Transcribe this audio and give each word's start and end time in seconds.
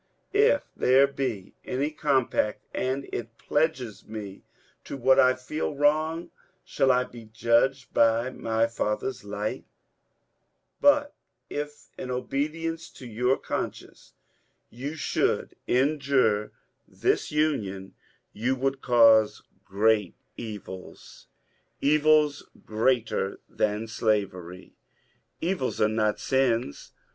If 0.33 0.63
there 0.75 1.05
be 1.05 1.53
any 1.63 1.91
compact, 1.91 2.63
and 2.73 3.07
it 3.13 3.37
pledges 3.37 4.07
me 4.07 4.41
to 4.83 4.97
what 4.97 5.19
I 5.19 5.35
feel 5.35 5.75
wrong, 5.75 6.31
shall 6.65 6.91
I 6.91 7.03
be 7.03 7.25
judged 7.25 7.93
by 7.93 8.31
my 8.31 8.65
father's 8.65 9.23
light? 9.23 9.63
But 10.81 11.13
if, 11.51 11.91
in 11.99 12.09
obedience 12.09 12.89
to 12.93 13.05
your 13.05 13.37
conscience, 13.37 14.13
you 14.71 14.95
should 14.95 15.55
injure 15.67 16.51
234 16.87 16.87
MONCURE 16.87 16.87
DANIEL 16.89 16.91
CONWAY 16.99 17.11
this 17.11 17.31
Union, 17.31 17.95
you 18.33 18.55
would 18.55 18.81
cause 18.81 19.43
great 19.63 20.15
evils— 20.35 21.27
erils 21.83 22.41
greater 22.65 23.39
than 23.47 23.87
slavery. 23.87 24.73
EvUs 25.43 25.79
are 25.79 25.87
not 25.87 26.19
sins. 26.19 26.91